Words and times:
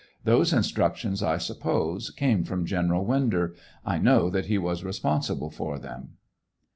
Those 0.23 0.51
instructions, 0.51 1.21
I 1.21 1.37
suppose, 1.37 2.09
came 2.09 2.43
from 2.43 2.65
General 2.65 3.05
Winder. 3.05 3.53
I 3.85 3.99
know 3.99 4.31
that 4.31 4.47
he 4.47 4.57
was 4.57 4.83
responsible 4.83 5.51
for 5.51 5.77
them. 5.77 6.13